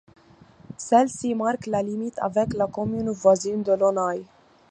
Celle-ci 0.77 1.35
marque 1.35 1.67
la 1.67 1.83
limite 1.83 2.17
avec 2.17 2.53
la 2.55 2.65
commune 2.65 3.11
voisine 3.11 3.61
de 3.61 3.73
Launay. 3.73 4.23